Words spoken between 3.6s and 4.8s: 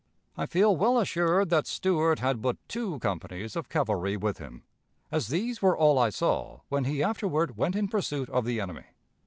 cavalry with him,